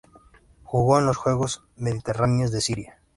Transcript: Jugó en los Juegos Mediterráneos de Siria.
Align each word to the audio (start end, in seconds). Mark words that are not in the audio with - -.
Jugó 0.63 0.97
en 0.97 1.05
los 1.05 1.15
Juegos 1.17 1.61
Mediterráneos 1.75 2.49
de 2.51 2.61
Siria. 2.61 2.99